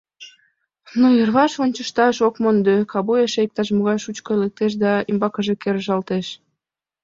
Но 0.99 1.07
йырваш 1.17 1.53
ончышташ 1.63 2.15
ок 2.27 2.35
мондо, 2.43 2.75
кабуй 2.91 3.19
эше 3.25 3.39
иктаж-могай 3.45 3.97
шучко 4.05 4.31
лектеш 4.41 4.73
да 4.83 4.91
ӱмбакыже 5.11 5.53
кержалтеш. 5.61 6.27